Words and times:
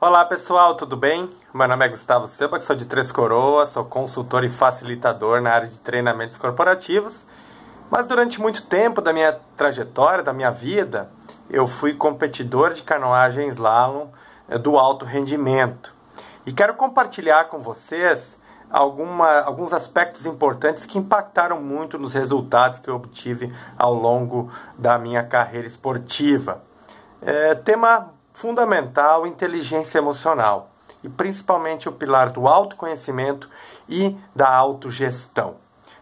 Olá 0.00 0.24
pessoal, 0.24 0.76
tudo 0.76 0.96
bem? 0.96 1.28
Meu 1.52 1.66
nome 1.66 1.84
é 1.84 1.88
Gustavo 1.88 2.28
Silva, 2.28 2.60
sou 2.60 2.76
de 2.76 2.86
Três 2.86 3.10
Coroas, 3.10 3.70
sou 3.70 3.84
consultor 3.84 4.44
e 4.44 4.48
facilitador 4.48 5.40
na 5.40 5.50
área 5.50 5.66
de 5.66 5.76
treinamentos 5.80 6.36
corporativos. 6.36 7.26
Mas 7.90 8.06
durante 8.06 8.40
muito 8.40 8.64
tempo 8.68 9.00
da 9.00 9.12
minha 9.12 9.32
trajetória, 9.56 10.22
da 10.22 10.32
minha 10.32 10.52
vida, 10.52 11.10
eu 11.50 11.66
fui 11.66 11.94
competidor 11.94 12.74
de 12.74 12.84
canoagem 12.84 13.48
slalom 13.48 14.06
eh, 14.48 14.56
do 14.56 14.78
alto 14.78 15.04
rendimento. 15.04 15.92
E 16.46 16.52
quero 16.52 16.74
compartilhar 16.74 17.46
com 17.46 17.58
vocês 17.58 18.40
alguma, 18.70 19.40
alguns 19.40 19.72
aspectos 19.72 20.26
importantes 20.26 20.86
que 20.86 20.96
impactaram 20.96 21.60
muito 21.60 21.98
nos 21.98 22.14
resultados 22.14 22.78
que 22.78 22.88
eu 22.88 22.94
obtive 22.94 23.52
ao 23.76 23.94
longo 23.94 24.48
da 24.78 24.96
minha 24.96 25.24
carreira 25.24 25.66
esportiva. 25.66 26.62
É, 27.20 27.56
tema 27.56 28.16
fundamental 28.38 29.26
inteligência 29.26 29.98
emocional 29.98 30.70
e 31.02 31.08
principalmente 31.08 31.88
o 31.88 31.92
pilar 31.92 32.30
do 32.30 32.46
autoconhecimento 32.46 33.50
e 33.88 34.16
da 34.34 34.48
autogestão. 34.48 35.56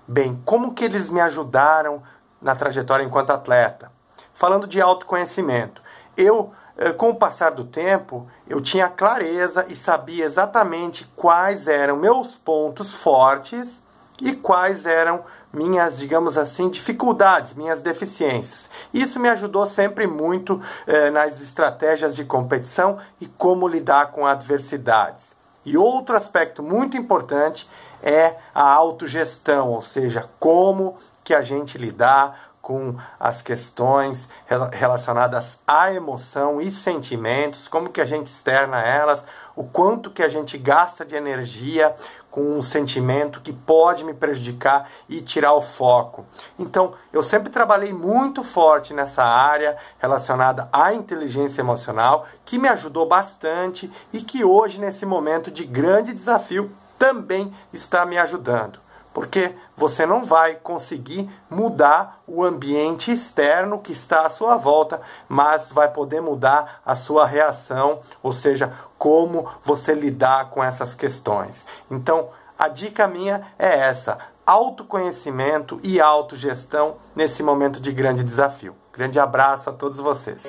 Bem, 0.06 0.40
como 0.44 0.74
que 0.74 0.84
eles 0.84 1.08
me 1.08 1.20
ajudaram 1.20 2.02
na 2.40 2.54
trajetória 2.54 3.02
enquanto 3.02 3.30
atleta? 3.30 3.90
Falando 4.34 4.66
de 4.66 4.80
autoconhecimento, 4.82 5.80
eu 6.14 6.52
eh, 6.76 6.92
com 6.92 7.08
o 7.08 7.16
passar 7.16 7.52
do 7.52 7.64
tempo, 7.64 8.28
eu 8.46 8.60
tinha 8.60 8.86
clareza 8.86 9.64
e 9.70 9.74
sabia 9.74 10.26
exatamente 10.26 11.06
quais 11.16 11.66
eram 11.66 11.96
meus 11.96 12.36
pontos 12.36 12.92
fortes 12.92 13.82
e 14.20 14.34
quais 14.34 14.86
eram 14.86 15.24
minhas, 15.52 15.98
digamos 15.98 16.36
assim, 16.36 16.68
dificuldades, 16.68 17.54
minhas 17.54 17.82
deficiências. 17.82 18.70
Isso 18.92 19.18
me 19.18 19.28
ajudou 19.28 19.66
sempre 19.66 20.06
muito 20.06 20.60
eh, 20.86 21.10
nas 21.10 21.40
estratégias 21.40 22.14
de 22.14 22.24
competição 22.24 22.98
e 23.20 23.26
como 23.26 23.66
lidar 23.66 24.12
com 24.12 24.26
adversidades. 24.26 25.34
E 25.64 25.76
outro 25.76 26.14
aspecto 26.14 26.62
muito 26.62 26.96
importante 26.96 27.68
é 28.02 28.36
a 28.54 28.70
autogestão, 28.70 29.70
ou 29.70 29.80
seja, 29.80 30.28
como 30.38 30.96
que 31.24 31.34
a 31.34 31.42
gente 31.42 31.76
lidar 31.78 32.46
com 32.66 32.96
as 33.18 33.42
questões 33.42 34.28
relacionadas 34.72 35.60
à 35.64 35.92
emoção 35.92 36.60
e 36.60 36.70
sentimentos, 36.72 37.68
como 37.68 37.90
que 37.90 38.00
a 38.00 38.04
gente 38.04 38.26
externa 38.26 38.80
elas, 38.80 39.24
o 39.54 39.62
quanto 39.62 40.10
que 40.10 40.20
a 40.20 40.28
gente 40.28 40.58
gasta 40.58 41.04
de 41.04 41.14
energia 41.14 41.94
com 42.36 42.58
um 42.58 42.60
sentimento 42.60 43.40
que 43.40 43.50
pode 43.50 44.04
me 44.04 44.12
prejudicar 44.12 44.90
e 45.08 45.22
tirar 45.22 45.54
o 45.54 45.62
foco. 45.62 46.26
Então, 46.58 46.92
eu 47.10 47.22
sempre 47.22 47.48
trabalhei 47.48 47.94
muito 47.94 48.44
forte 48.44 48.92
nessa 48.92 49.24
área 49.24 49.74
relacionada 49.98 50.68
à 50.70 50.92
inteligência 50.92 51.62
emocional, 51.62 52.26
que 52.44 52.58
me 52.58 52.68
ajudou 52.68 53.08
bastante 53.08 53.90
e 54.12 54.20
que 54.20 54.44
hoje 54.44 54.78
nesse 54.78 55.06
momento 55.06 55.50
de 55.50 55.64
grande 55.64 56.12
desafio 56.12 56.70
também 56.98 57.54
está 57.72 58.04
me 58.04 58.18
ajudando 58.18 58.85
porque 59.16 59.54
você 59.74 60.04
não 60.04 60.26
vai 60.26 60.56
conseguir 60.56 61.26
mudar 61.48 62.20
o 62.26 62.44
ambiente 62.44 63.10
externo 63.10 63.78
que 63.78 63.92
está 63.94 64.26
à 64.26 64.28
sua 64.28 64.58
volta, 64.58 65.00
mas 65.26 65.72
vai 65.72 65.90
poder 65.90 66.20
mudar 66.20 66.82
a 66.84 66.94
sua 66.94 67.26
reação, 67.26 68.00
ou 68.22 68.30
seja, 68.30 68.74
como 68.98 69.48
você 69.64 69.94
lidar 69.94 70.50
com 70.50 70.62
essas 70.62 70.92
questões. 70.92 71.66
Então, 71.90 72.28
a 72.58 72.68
dica 72.68 73.08
minha 73.08 73.46
é 73.58 73.78
essa: 73.88 74.18
autoconhecimento 74.44 75.80
e 75.82 75.98
autogestão 75.98 76.96
nesse 77.14 77.42
momento 77.42 77.80
de 77.80 77.92
grande 77.92 78.22
desafio. 78.22 78.76
Grande 78.92 79.18
abraço 79.18 79.70
a 79.70 79.72
todos 79.72 79.96
vocês. 79.96 80.42